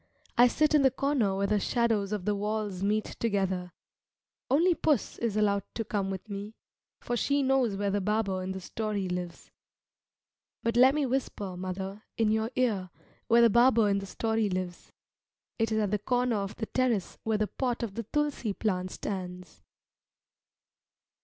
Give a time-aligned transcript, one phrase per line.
[0.35, 3.71] I sit in the corner where the shadows of the walls meet together.
[4.49, 6.55] Only puss is allowed to come with me,
[6.99, 9.51] for she knows where the barber in the story lives.
[10.63, 12.89] But let me whisper, mother, in your ear
[13.27, 14.91] where the barber in the story lives.
[15.59, 18.89] It is at the corner of the terrace where the pot of the tulsi plant
[18.89, 19.61] stands.